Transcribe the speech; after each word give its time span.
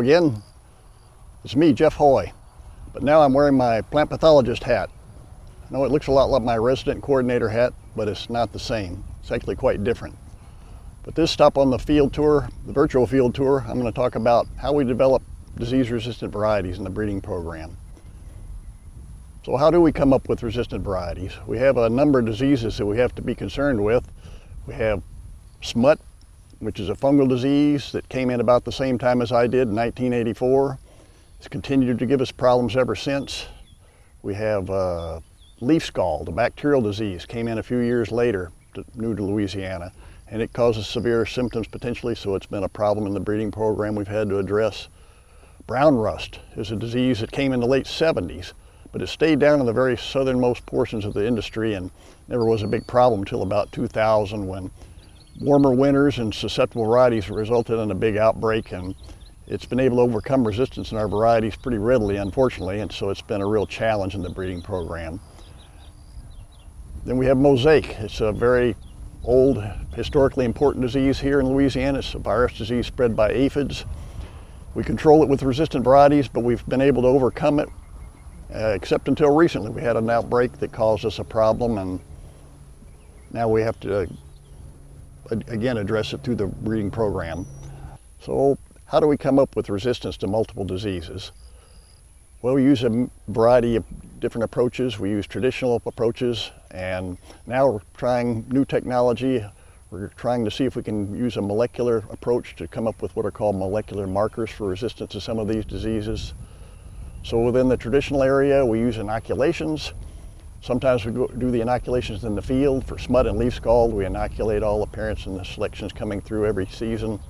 Again. 0.00 0.42
It's 1.44 1.54
me, 1.54 1.72
Jeff 1.72 1.94
Hoy, 1.94 2.32
but 2.92 3.02
now 3.02 3.22
I'm 3.22 3.32
wearing 3.32 3.56
my 3.56 3.80
plant 3.80 4.10
pathologist 4.10 4.64
hat. 4.64 4.90
I 5.62 5.72
know 5.72 5.84
it 5.84 5.92
looks 5.92 6.08
a 6.08 6.12
lot 6.12 6.30
like 6.30 6.42
my 6.42 6.56
resident 6.56 7.02
coordinator 7.02 7.48
hat, 7.48 7.72
but 7.94 8.08
it's 8.08 8.28
not 8.28 8.52
the 8.52 8.58
same. 8.58 9.04
It's 9.20 9.30
actually 9.30 9.56
quite 9.56 9.84
different. 9.84 10.16
But 11.04 11.14
this 11.14 11.30
stop 11.30 11.56
on 11.56 11.70
the 11.70 11.78
field 11.78 12.12
tour, 12.12 12.48
the 12.66 12.72
virtual 12.72 13.06
field 13.06 13.34
tour, 13.34 13.64
I'm 13.68 13.78
going 13.78 13.90
to 13.90 13.92
talk 13.92 14.14
about 14.14 14.46
how 14.56 14.72
we 14.72 14.84
develop 14.84 15.22
disease-resistant 15.56 16.32
varieties 16.32 16.78
in 16.78 16.84
the 16.84 16.90
breeding 16.90 17.20
program. 17.20 17.76
So 19.44 19.56
how 19.56 19.70
do 19.70 19.80
we 19.80 19.92
come 19.92 20.12
up 20.12 20.28
with 20.28 20.42
resistant 20.42 20.82
varieties? 20.82 21.32
We 21.46 21.58
have 21.58 21.76
a 21.76 21.88
number 21.88 22.18
of 22.18 22.26
diseases 22.26 22.78
that 22.78 22.86
we 22.86 22.98
have 22.98 23.14
to 23.14 23.22
be 23.22 23.34
concerned 23.34 23.84
with. 23.84 24.10
We 24.66 24.74
have 24.74 25.02
smut, 25.62 26.00
which 26.64 26.80
is 26.80 26.88
a 26.88 26.94
fungal 26.94 27.28
disease 27.28 27.92
that 27.92 28.08
came 28.08 28.30
in 28.30 28.40
about 28.40 28.64
the 28.64 28.72
same 28.72 28.98
time 28.98 29.20
as 29.20 29.32
I 29.32 29.46
did 29.46 29.68
in 29.68 29.76
1984. 29.76 30.78
It's 31.38 31.48
continued 31.48 31.98
to 31.98 32.06
give 32.06 32.22
us 32.22 32.30
problems 32.30 32.74
ever 32.74 32.96
since. 32.96 33.46
We 34.22 34.32
have 34.34 34.70
uh, 34.70 35.20
leaf 35.60 35.84
scald, 35.84 36.28
a 36.28 36.32
bacterial 36.32 36.80
disease, 36.80 37.26
came 37.26 37.48
in 37.48 37.58
a 37.58 37.62
few 37.62 37.78
years 37.78 38.10
later, 38.10 38.50
to, 38.74 38.84
new 38.94 39.14
to 39.14 39.22
Louisiana, 39.22 39.92
and 40.28 40.40
it 40.40 40.54
causes 40.54 40.86
severe 40.86 41.26
symptoms 41.26 41.66
potentially, 41.66 42.14
so 42.14 42.34
it's 42.34 42.46
been 42.46 42.64
a 42.64 42.68
problem 42.68 43.06
in 43.06 43.12
the 43.12 43.20
breeding 43.20 43.50
program 43.50 43.94
we've 43.94 44.08
had 44.08 44.30
to 44.30 44.38
address. 44.38 44.88
Brown 45.66 45.96
rust 45.96 46.40
is 46.56 46.70
a 46.70 46.76
disease 46.76 47.20
that 47.20 47.30
came 47.30 47.52
in 47.52 47.60
the 47.60 47.66
late 47.66 47.86
70s, 47.86 48.54
but 48.90 49.02
it 49.02 49.08
stayed 49.08 49.38
down 49.38 49.60
in 49.60 49.66
the 49.66 49.72
very 49.72 49.98
southernmost 49.98 50.64
portions 50.64 51.04
of 51.04 51.12
the 51.12 51.26
industry 51.26 51.74
and 51.74 51.90
never 52.28 52.46
was 52.46 52.62
a 52.62 52.66
big 52.66 52.86
problem 52.86 53.20
until 53.20 53.42
about 53.42 53.70
2000 53.72 54.46
when 54.46 54.70
warmer 55.40 55.74
winters 55.74 56.18
and 56.18 56.32
susceptible 56.32 56.84
varieties 56.84 57.28
resulted 57.28 57.78
in 57.78 57.90
a 57.90 57.94
big 57.94 58.16
outbreak 58.16 58.72
and 58.72 58.94
it's 59.46 59.66
been 59.66 59.80
able 59.80 59.98
to 59.98 60.02
overcome 60.02 60.46
resistance 60.46 60.92
in 60.92 60.96
our 60.96 61.06
varieties 61.06 61.54
pretty 61.54 61.76
readily, 61.76 62.16
unfortunately, 62.16 62.80
and 62.80 62.90
so 62.90 63.10
it's 63.10 63.20
been 63.20 63.42
a 63.42 63.46
real 63.46 63.66
challenge 63.66 64.14
in 64.14 64.22
the 64.22 64.30
breeding 64.30 64.62
program. 64.62 65.20
Then 67.04 67.18
we 67.18 67.26
have 67.26 67.36
mosaic. 67.36 67.90
It's 68.00 68.22
a 68.22 68.32
very 68.32 68.74
old, 69.22 69.62
historically 69.94 70.46
important 70.46 70.82
disease 70.82 71.20
here 71.20 71.40
in 71.40 71.48
Louisiana. 71.48 71.98
It's 71.98 72.14
a 72.14 72.18
virus 72.18 72.56
disease 72.56 72.86
spread 72.86 73.14
by 73.14 73.30
aphids. 73.32 73.84
We 74.74 74.82
control 74.82 75.22
it 75.22 75.28
with 75.28 75.42
resistant 75.42 75.84
varieties, 75.84 76.26
but 76.26 76.40
we've 76.40 76.66
been 76.66 76.80
able 76.80 77.02
to 77.02 77.08
overcome 77.08 77.60
it, 77.60 77.68
uh, 78.54 78.68
except 78.68 79.08
until 79.08 79.34
recently. 79.34 79.70
We 79.70 79.82
had 79.82 79.96
an 79.96 80.08
outbreak 80.08 80.58
that 80.60 80.72
caused 80.72 81.04
us 81.04 81.18
a 81.18 81.24
problem, 81.24 81.76
and 81.76 82.00
now 83.30 83.48
we 83.48 83.60
have 83.60 83.78
to, 83.80 84.08
again, 85.30 85.76
address 85.76 86.12
it 86.12 86.22
through 86.22 86.36
the 86.36 86.46
breeding 86.46 86.90
program. 86.90 87.46
So 88.20 88.58
how 88.86 89.00
do 89.00 89.06
we 89.06 89.16
come 89.16 89.38
up 89.38 89.56
with 89.56 89.68
resistance 89.68 90.16
to 90.18 90.26
multiple 90.26 90.64
diseases? 90.64 91.32
Well, 92.42 92.54
we 92.54 92.62
use 92.62 92.84
a 92.84 93.08
variety 93.28 93.76
of 93.76 93.84
different 94.20 94.44
approaches. 94.44 94.98
We 94.98 95.10
use 95.10 95.26
traditional 95.26 95.80
approaches, 95.86 96.50
and 96.70 97.16
now 97.46 97.70
we're 97.70 97.80
trying 97.96 98.46
new 98.48 98.64
technology 98.64 99.44
we're 99.94 100.08
trying 100.08 100.44
to 100.44 100.50
see 100.50 100.64
if 100.64 100.74
we 100.74 100.82
can 100.82 101.14
use 101.16 101.36
a 101.36 101.40
molecular 101.40 101.98
approach 102.10 102.56
to 102.56 102.66
come 102.66 102.88
up 102.88 103.00
with 103.00 103.14
what 103.14 103.24
are 103.24 103.30
called 103.30 103.54
molecular 103.54 104.08
markers 104.08 104.50
for 104.50 104.66
resistance 104.66 105.12
to 105.12 105.20
some 105.20 105.38
of 105.38 105.46
these 105.46 105.64
diseases. 105.64 106.34
So 107.22 107.40
within 107.40 107.68
the 107.68 107.76
traditional 107.76 108.24
area, 108.24 108.66
we 108.66 108.80
use 108.80 108.98
inoculations. 108.98 109.92
Sometimes 110.64 111.04
we 111.04 111.12
do 111.12 111.50
the 111.50 111.60
inoculations 111.60 112.24
in 112.24 112.34
the 112.34 112.40
field. 112.40 112.86
For 112.86 112.96
smut 112.96 113.26
and 113.26 113.36
leaf 113.36 113.52
scald, 113.52 113.92
we 113.92 114.06
inoculate 114.06 114.62
all 114.62 114.80
the 114.80 114.86
parents 114.86 115.26
and 115.26 115.38
the 115.38 115.44
selections 115.44 115.92
coming 115.92 116.22
through 116.22 116.46
every 116.46 116.64
season. 116.64 117.20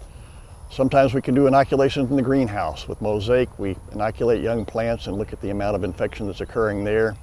Sometimes 0.70 1.14
we 1.14 1.20
can 1.20 1.34
do 1.34 1.48
inoculations 1.48 2.10
in 2.10 2.14
the 2.14 2.22
greenhouse. 2.22 2.86
With 2.86 3.03
mosaic, 3.03 3.59
we 3.59 3.76
inoculate 3.91 4.41
young 4.41 4.64
plants 4.64 5.09
and 5.09 5.19
look 5.19 5.32
at 5.32 5.41
the 5.41 5.50
amount 5.50 5.75
of 5.75 5.82
infection 5.82 6.28
that's 6.28 6.42
occurring 6.42 6.84
there. 6.84 7.16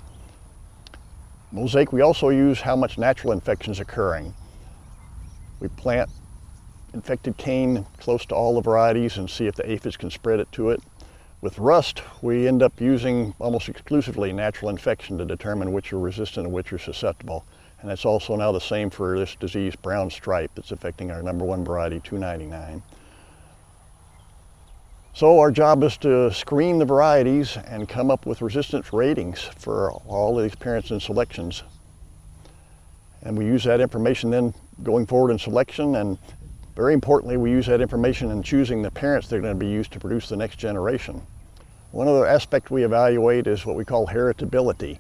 Mosaic, 1.54 1.94
we 1.94 2.02
also 2.02 2.28
use 2.28 2.60
how 2.60 2.76
much 2.76 2.98
natural 2.98 3.32
infection 3.32 3.72
is 3.72 3.80
occurring. 3.80 4.34
We 5.62 5.70
plant 5.70 6.10
infected 6.94 7.38
cane 7.38 7.86
close 8.00 8.26
to 8.26 8.36
all 8.36 8.56
the 8.56 8.62
varieties 8.62 9.16
and 9.16 9.30
see 9.30 9.48
if 9.48 9.56
the 9.56 9.72
aphids 9.72 9.96
can 9.96 10.12
spread 10.12 10.42
it 10.42 10.52
to 10.52 10.72
it. 10.72 10.82
With 11.42 11.58
rust, 11.58 12.04
we 12.22 12.48
end 12.48 12.62
up 12.62 12.80
using 12.80 13.34
almost 13.40 13.68
exclusively 13.68 14.32
natural 14.32 14.70
infection 14.70 15.18
to 15.18 15.26
determine 15.26 15.74
which 15.74 15.92
are 15.92 15.98
resistant 15.98 16.46
and 16.46 16.54
which 16.54 16.72
are 16.72 16.78
susceptible. 16.78 17.44
And 17.82 17.90
that's 17.90 18.06
also 18.06 18.36
now 18.36 18.52
the 18.52 18.62
same 18.62 18.92
for 18.92 19.18
this 19.18 19.34
disease, 19.34 19.76
brown 19.76 20.12
stripe, 20.12 20.52
that's 20.54 20.72
affecting 20.72 21.10
our 21.10 21.24
number 21.24 21.44
one 21.44 21.66
variety, 21.66 22.00
299. 22.02 22.84
So 25.16 25.40
our 25.40 25.50
job 25.50 25.84
is 25.84 25.98
to 25.98 26.32
screen 26.32 26.78
the 26.78 26.86
varieties 26.86 27.58
and 27.58 27.90
come 27.90 28.12
up 28.12 28.28
with 28.28 28.44
resistance 28.44 28.94
ratings 28.94 29.42
for 29.42 29.92
all 30.06 30.38
these 30.38 30.54
parents 30.54 30.92
and 30.92 31.02
selections. 31.02 31.64
And 33.24 33.36
we 33.36 33.46
use 33.46 33.64
that 33.64 33.82
information 33.82 34.30
then 34.30 34.54
going 34.84 35.08
forward 35.08 35.32
in 35.32 35.40
selection 35.40 35.96
and 35.96 36.20
very 36.82 36.96
importantly, 36.96 37.38
we 37.38 37.52
use 37.52 37.68
that 37.68 37.80
information 37.80 38.32
in 38.32 38.42
choosing 38.42 38.82
the 38.82 38.90
parents 38.90 39.28
that 39.28 39.36
are 39.36 39.40
going 39.40 39.54
to 39.54 39.66
be 39.66 39.70
used 39.70 39.92
to 39.92 40.00
produce 40.00 40.30
the 40.30 40.36
next 40.36 40.56
generation. 40.56 41.22
One 41.92 42.08
other 42.08 42.26
aspect 42.26 42.72
we 42.72 42.84
evaluate 42.84 43.46
is 43.46 43.68
what 43.68 43.76
we 43.76 43.86
call 43.86 44.08
heritability. 44.08 44.98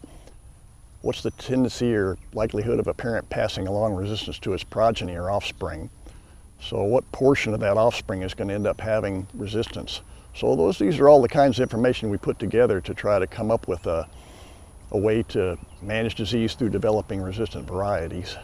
What's 1.01 1.23
the 1.23 1.31
tendency 1.31 1.95
or 1.95 2.19
likelihood 2.35 2.79
of 2.79 2.85
a 2.85 2.93
parent 2.93 3.27
passing 3.31 3.67
along 3.67 3.95
resistance 3.95 4.37
to 4.41 4.53
its 4.53 4.63
progeny 4.63 5.15
or 5.15 5.31
offspring? 5.31 5.89
So 6.61 6.83
what 6.83 7.11
portion 7.11 7.51
of 7.51 7.59
that 7.61 7.77
offspring 7.77 8.21
is 8.21 8.35
going 8.35 8.49
to 8.49 8.53
end 8.53 8.67
up 8.67 8.79
having 8.79 9.25
resistance? 9.33 10.01
So 10.35 10.55
those, 10.55 10.77
these 10.77 10.99
are 10.99 11.09
all 11.09 11.19
the 11.19 11.29
kinds 11.29 11.57
of 11.57 11.63
information 11.63 12.11
we 12.11 12.17
put 12.19 12.37
together 12.37 12.79
to 12.79 12.93
try 12.93 13.17
to 13.17 13.25
come 13.25 13.49
up 13.49 13.67
with 13.67 13.87
a, 13.87 14.07
a 14.91 14.99
way 14.99 15.23
to 15.29 15.57
manage 15.81 16.13
disease 16.13 16.53
through 16.53 16.69
developing 16.69 17.23
resistant 17.23 17.67
varieties. 17.67 18.37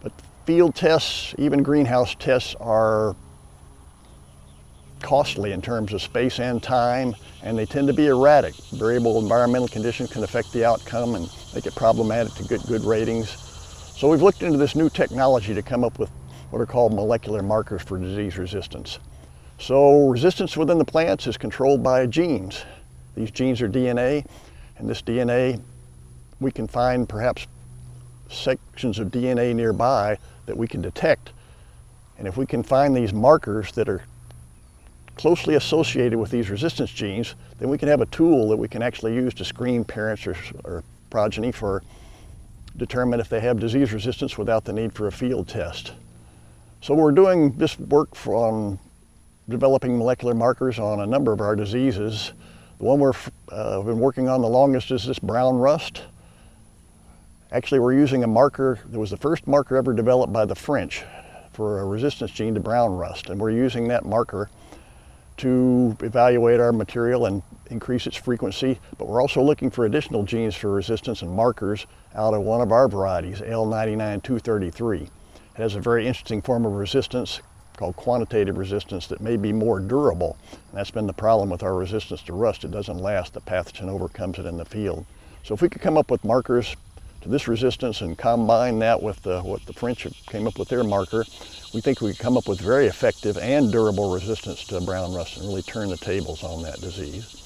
But 0.00 0.12
field 0.44 0.74
tests, 0.74 1.34
even 1.38 1.62
greenhouse 1.62 2.14
tests, 2.14 2.54
are 2.60 3.14
costly 5.00 5.52
in 5.52 5.62
terms 5.62 5.92
of 5.92 6.02
space 6.02 6.38
and 6.38 6.62
time, 6.62 7.14
and 7.42 7.58
they 7.58 7.66
tend 7.66 7.88
to 7.88 7.94
be 7.94 8.06
erratic. 8.06 8.54
Variable 8.72 9.18
environmental 9.18 9.68
conditions 9.68 10.10
can 10.10 10.22
affect 10.22 10.52
the 10.52 10.64
outcome 10.64 11.14
and 11.14 11.30
make 11.54 11.66
it 11.66 11.74
problematic 11.74 12.34
to 12.34 12.44
get 12.44 12.66
good 12.66 12.84
ratings. 12.84 13.30
So 13.96 14.08
we've 14.08 14.22
looked 14.22 14.42
into 14.42 14.58
this 14.58 14.74
new 14.74 14.90
technology 14.90 15.54
to 15.54 15.62
come 15.62 15.84
up 15.84 15.98
with 15.98 16.10
what 16.50 16.60
are 16.60 16.66
called 16.66 16.94
molecular 16.94 17.42
markers 17.42 17.82
for 17.82 17.98
disease 17.98 18.36
resistance. 18.36 18.98
So 19.58 20.08
resistance 20.08 20.56
within 20.56 20.78
the 20.78 20.84
plants 20.84 21.26
is 21.26 21.36
controlled 21.36 21.82
by 21.82 22.06
genes. 22.06 22.64
These 23.14 23.30
genes 23.30 23.60
are 23.60 23.68
DNA, 23.68 24.26
and 24.78 24.88
this 24.88 25.02
DNA, 25.02 25.60
we 26.40 26.50
can 26.50 26.66
find 26.66 27.08
perhaps 27.08 27.46
sections 28.30 28.98
of 28.98 29.08
DNA 29.08 29.54
nearby 29.54 30.18
that 30.46 30.56
we 30.56 30.66
can 30.66 30.80
detect. 30.80 31.32
And 32.18 32.28
if 32.28 32.36
we 32.36 32.46
can 32.46 32.62
find 32.62 32.94
these 32.94 33.12
markers 33.12 33.72
that 33.72 33.88
are 33.88 34.04
closely 35.16 35.54
associated 35.54 36.18
with 36.18 36.30
these 36.30 36.48
resistance 36.48 36.90
genes, 36.90 37.34
then 37.58 37.68
we 37.68 37.76
can 37.76 37.88
have 37.88 38.00
a 38.00 38.06
tool 38.06 38.48
that 38.48 38.56
we 38.56 38.68
can 38.68 38.82
actually 38.82 39.14
use 39.14 39.34
to 39.34 39.44
screen 39.44 39.84
parents 39.84 40.26
or, 40.26 40.36
or 40.64 40.84
progeny 41.10 41.52
for 41.52 41.82
determine 42.76 43.20
if 43.20 43.28
they 43.28 43.40
have 43.40 43.60
disease 43.60 43.92
resistance 43.92 44.38
without 44.38 44.64
the 44.64 44.72
need 44.72 44.92
for 44.92 45.08
a 45.08 45.12
field 45.12 45.48
test. 45.48 45.92
So 46.80 46.94
we're 46.94 47.12
doing 47.12 47.52
this 47.58 47.78
work 47.78 48.26
on 48.26 48.78
developing 49.48 49.98
molecular 49.98 50.34
markers 50.34 50.78
on 50.78 51.00
a 51.00 51.06
number 51.06 51.32
of 51.32 51.40
our 51.40 51.54
diseases. 51.54 52.32
The 52.78 52.84
one 52.84 53.00
we've 53.00 53.30
uh, 53.50 53.82
been 53.82 53.98
working 53.98 54.28
on 54.28 54.40
the 54.40 54.48
longest 54.48 54.90
is 54.90 55.04
this 55.04 55.18
brown 55.18 55.56
rust. 55.56 56.02
Actually, 57.52 57.80
we're 57.80 57.94
using 57.94 58.22
a 58.22 58.28
marker 58.28 58.78
that 58.86 58.98
was 58.98 59.10
the 59.10 59.16
first 59.16 59.48
marker 59.48 59.76
ever 59.76 59.92
developed 59.92 60.32
by 60.32 60.44
the 60.44 60.54
French 60.54 61.02
for 61.52 61.80
a 61.80 61.84
resistance 61.84 62.30
gene 62.30 62.54
to 62.54 62.60
brown 62.60 62.92
rust. 62.92 63.28
And 63.28 63.40
we're 63.40 63.50
using 63.50 63.88
that 63.88 64.04
marker 64.04 64.48
to 65.38 65.96
evaluate 66.00 66.60
our 66.60 66.72
material 66.72 67.26
and 67.26 67.42
increase 67.68 68.06
its 68.06 68.16
frequency. 68.16 68.78
But 68.98 69.08
we're 69.08 69.20
also 69.20 69.42
looking 69.42 69.68
for 69.68 69.84
additional 69.84 70.22
genes 70.22 70.54
for 70.54 70.70
resistance 70.70 71.22
and 71.22 71.32
markers 71.32 71.86
out 72.14 72.34
of 72.34 72.42
one 72.42 72.60
of 72.60 72.70
our 72.70 72.86
varieties, 72.86 73.40
L99233. 73.40 75.02
It 75.02 75.10
has 75.56 75.74
a 75.74 75.80
very 75.80 76.06
interesting 76.06 76.42
form 76.42 76.64
of 76.64 76.74
resistance 76.74 77.40
called 77.76 77.96
quantitative 77.96 78.58
resistance 78.58 79.08
that 79.08 79.20
may 79.20 79.36
be 79.36 79.52
more 79.52 79.80
durable. 79.80 80.36
And 80.52 80.78
that's 80.78 80.92
been 80.92 81.08
the 81.08 81.12
problem 81.12 81.50
with 81.50 81.64
our 81.64 81.74
resistance 81.74 82.22
to 82.24 82.32
rust. 82.32 82.62
It 82.62 82.70
doesn't 82.70 82.98
last. 82.98 83.34
The 83.34 83.40
pathogen 83.40 83.88
overcomes 83.88 84.38
it 84.38 84.46
in 84.46 84.56
the 84.56 84.64
field. 84.64 85.04
So 85.42 85.54
if 85.54 85.62
we 85.62 85.68
could 85.68 85.82
come 85.82 85.96
up 85.96 86.12
with 86.12 86.22
markers 86.22 86.76
to 87.20 87.28
this 87.28 87.48
resistance 87.48 88.00
and 88.00 88.16
combine 88.16 88.78
that 88.78 89.02
with 89.02 89.22
the, 89.22 89.40
what 89.42 89.64
the 89.66 89.72
French 89.72 90.06
came 90.26 90.46
up 90.46 90.58
with 90.58 90.68
their 90.68 90.84
marker, 90.84 91.24
we 91.72 91.80
think 91.80 92.00
we 92.00 92.10
could 92.10 92.18
come 92.18 92.36
up 92.36 92.48
with 92.48 92.60
very 92.60 92.86
effective 92.86 93.38
and 93.38 93.70
durable 93.70 94.12
resistance 94.12 94.64
to 94.64 94.80
brown 94.80 95.14
rust 95.14 95.36
and 95.36 95.46
really 95.46 95.62
turn 95.62 95.88
the 95.88 95.96
tables 95.96 96.42
on 96.42 96.62
that 96.62 96.80
disease. 96.80 97.36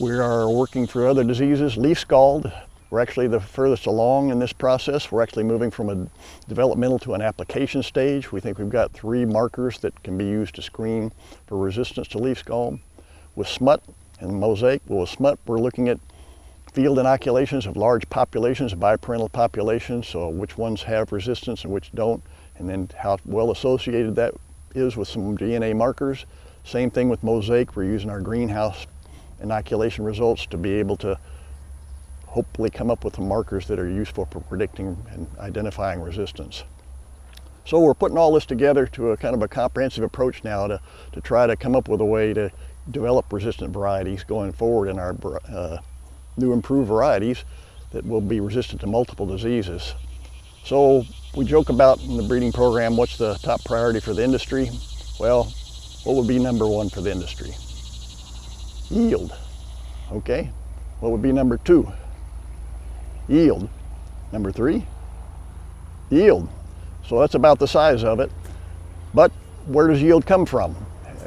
We 0.00 0.12
are 0.12 0.48
working 0.48 0.86
through 0.86 1.10
other 1.10 1.24
diseases. 1.24 1.76
Leaf 1.76 1.98
scald 1.98 2.50
We're 2.88 3.00
actually 3.00 3.28
the 3.28 3.38
furthest 3.38 3.86
along 3.86 4.30
in 4.30 4.38
this 4.38 4.52
process. 4.52 5.12
We're 5.12 5.22
actually 5.22 5.44
moving 5.44 5.70
from 5.70 5.90
a 5.90 6.08
developmental 6.48 6.98
to 7.00 7.14
an 7.14 7.20
application 7.20 7.82
stage. 7.82 8.32
We 8.32 8.40
think 8.40 8.58
we've 8.58 8.70
got 8.70 8.92
three 8.92 9.26
markers 9.26 9.78
that 9.80 10.02
can 10.02 10.16
be 10.16 10.24
used 10.24 10.54
to 10.54 10.62
screen 10.62 11.12
for 11.46 11.58
resistance 11.58 12.08
to 12.08 12.18
leaf 12.18 12.38
scald. 12.38 12.80
With 13.36 13.46
smut 13.46 13.82
and 14.20 14.40
mosaic, 14.40 14.80
well, 14.86 15.00
with 15.00 15.10
smut, 15.10 15.38
we're 15.46 15.60
looking 15.60 15.88
at 15.88 16.00
field 16.72 16.98
inoculations 16.98 17.66
of 17.66 17.76
large 17.76 18.08
populations, 18.08 18.74
biparental 18.74 19.30
populations, 19.30 20.06
so 20.06 20.28
which 20.28 20.56
ones 20.56 20.82
have 20.82 21.12
resistance 21.12 21.64
and 21.64 21.72
which 21.72 21.90
don't, 21.92 22.22
and 22.56 22.68
then 22.68 22.88
how 22.96 23.18
well 23.24 23.50
associated 23.50 24.14
that 24.16 24.34
is 24.74 24.96
with 24.96 25.08
some 25.08 25.36
DNA 25.36 25.74
markers. 25.74 26.26
Same 26.64 26.90
thing 26.90 27.08
with 27.08 27.22
mosaic, 27.22 27.74
we're 27.74 27.84
using 27.84 28.10
our 28.10 28.20
greenhouse 28.20 28.86
inoculation 29.42 30.04
results 30.04 30.46
to 30.46 30.56
be 30.56 30.72
able 30.74 30.96
to 30.98 31.18
hopefully 32.26 32.70
come 32.70 32.90
up 32.90 33.04
with 33.04 33.14
the 33.14 33.20
markers 33.20 33.66
that 33.66 33.78
are 33.78 33.88
useful 33.88 34.26
for 34.26 34.40
predicting 34.40 34.96
and 35.10 35.26
identifying 35.38 36.00
resistance. 36.00 36.62
So 37.64 37.80
we're 37.80 37.94
putting 37.94 38.18
all 38.18 38.32
this 38.32 38.46
together 38.46 38.86
to 38.88 39.10
a 39.10 39.16
kind 39.16 39.34
of 39.34 39.42
a 39.42 39.48
comprehensive 39.48 40.04
approach 40.04 40.44
now 40.44 40.66
to, 40.68 40.80
to 41.12 41.20
try 41.20 41.46
to 41.46 41.56
come 41.56 41.74
up 41.74 41.88
with 41.88 42.00
a 42.00 42.04
way 42.04 42.32
to 42.34 42.50
develop 42.90 43.32
resistant 43.32 43.72
varieties 43.72 44.22
going 44.24 44.52
forward 44.52 44.88
in 44.88 44.98
our 44.98 45.16
uh, 45.48 45.78
new 46.36 46.52
improved 46.52 46.88
varieties 46.88 47.44
that 47.92 48.06
will 48.06 48.20
be 48.20 48.40
resistant 48.40 48.80
to 48.80 48.86
multiple 48.86 49.26
diseases. 49.26 49.94
So 50.64 51.04
we 51.34 51.44
joke 51.44 51.68
about 51.68 52.00
in 52.02 52.16
the 52.16 52.22
breeding 52.22 52.52
program, 52.52 52.96
what's 52.96 53.16
the 53.16 53.34
top 53.42 53.64
priority 53.64 54.00
for 54.00 54.14
the 54.14 54.22
industry? 54.22 54.70
Well, 55.18 55.44
what 56.04 56.16
would 56.16 56.28
be 56.28 56.38
number 56.38 56.66
one 56.66 56.88
for 56.88 57.00
the 57.00 57.10
industry? 57.10 57.54
Yield, 58.88 59.36
okay? 60.12 60.50
What 61.00 61.12
would 61.12 61.22
be 61.22 61.32
number 61.32 61.56
two? 61.58 61.90
Yield. 63.28 63.68
Number 64.32 64.52
three, 64.52 64.86
yield. 66.08 66.48
So 67.04 67.18
that's 67.18 67.34
about 67.34 67.58
the 67.58 67.66
size 67.66 68.04
of 68.04 68.20
it. 68.20 68.30
But 69.12 69.32
where 69.66 69.88
does 69.88 70.00
yield 70.00 70.24
come 70.24 70.46
from? 70.46 70.76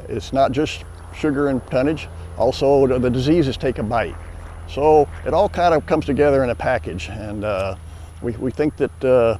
It's 0.08 0.32
not 0.32 0.52
just 0.52 0.84
sugar 1.14 1.48
and 1.48 1.60
tonnage, 1.66 2.08
also 2.38 2.86
the 2.98 3.10
diseases 3.10 3.58
take 3.58 3.76
a 3.76 3.82
bite. 3.82 4.14
So 4.68 5.08
it 5.24 5.32
all 5.32 5.48
kind 5.48 5.74
of 5.74 5.86
comes 5.86 6.04
together 6.04 6.42
in 6.42 6.50
a 6.50 6.54
package, 6.54 7.08
and 7.08 7.44
uh, 7.44 7.76
we, 8.22 8.32
we 8.32 8.50
think 8.50 8.76
that 8.76 9.04
uh, 9.04 9.38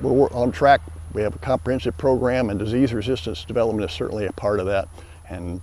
we're 0.00 0.30
on 0.30 0.50
track. 0.52 0.80
We 1.12 1.22
have 1.22 1.34
a 1.34 1.38
comprehensive 1.38 1.96
program, 1.96 2.50
and 2.50 2.58
disease 2.58 2.92
resistance 2.92 3.44
development 3.44 3.88
is 3.88 3.94
certainly 3.94 4.26
a 4.26 4.32
part 4.32 4.60
of 4.60 4.66
that. 4.66 4.88
And 5.30 5.60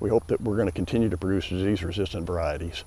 we 0.00 0.10
hope 0.10 0.26
that 0.26 0.40
we're 0.40 0.56
going 0.56 0.66
to 0.66 0.72
continue 0.72 1.08
to 1.08 1.16
produce 1.16 1.48
disease-resistant 1.48 2.26
varieties. 2.26 2.84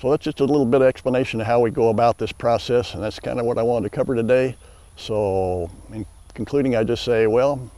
So 0.00 0.10
that's 0.10 0.24
just 0.24 0.40
a 0.40 0.44
little 0.44 0.64
bit 0.64 0.80
of 0.80 0.86
explanation 0.86 1.40
of 1.40 1.46
how 1.46 1.60
we 1.60 1.70
go 1.70 1.90
about 1.90 2.18
this 2.18 2.32
process, 2.32 2.94
and 2.94 3.02
that's 3.02 3.20
kind 3.20 3.38
of 3.38 3.46
what 3.46 3.58
I 3.58 3.62
wanted 3.62 3.90
to 3.90 3.94
cover 3.94 4.14
today. 4.14 4.56
So 4.96 5.70
in 5.92 6.06
concluding, 6.34 6.74
I 6.74 6.84
just 6.84 7.04
say, 7.04 7.26
well, 7.26 7.70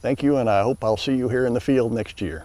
thank 0.00 0.22
you, 0.22 0.36
and 0.36 0.48
I 0.48 0.62
hope 0.62 0.84
I'll 0.84 0.96
see 0.96 1.16
you 1.16 1.28
here 1.28 1.46
in 1.46 1.52
the 1.52 1.60
field 1.60 1.92
next 1.92 2.20
year. 2.20 2.44